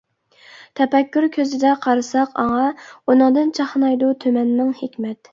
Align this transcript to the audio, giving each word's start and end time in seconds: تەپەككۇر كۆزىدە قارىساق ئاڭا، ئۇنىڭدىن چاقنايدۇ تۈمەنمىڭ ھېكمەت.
تەپەككۇر 0.77 1.25
كۆزىدە 1.35 1.73
قارىساق 1.83 2.33
ئاڭا، 2.43 2.63
ئۇنىڭدىن 3.13 3.51
چاقنايدۇ 3.59 4.09
تۈمەنمىڭ 4.25 4.73
ھېكمەت. 4.81 5.23